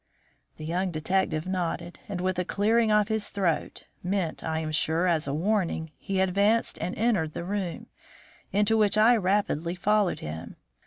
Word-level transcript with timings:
The 0.57 0.65
young 0.65 0.89
detective 0.89 1.45
nodded, 1.45 1.99
and 2.09 2.21
with 2.21 2.39
a 2.39 2.43
clearing 2.43 2.91
of 2.91 3.07
his 3.09 3.29
throat, 3.29 3.85
meant, 4.01 4.43
I 4.43 4.57
am 4.57 4.71
sure, 4.71 5.05
as 5.05 5.27
a 5.27 5.33
warning, 5.35 5.91
he 5.95 6.19
advanced 6.19 6.79
and 6.81 6.97
entered 6.97 7.33
the 7.33 7.43
room, 7.45 7.85
into 8.51 8.77
which 8.77 8.97
I 8.97 9.15
rapidly 9.15 9.75
followed 9.75 10.21
him. 10.21 10.55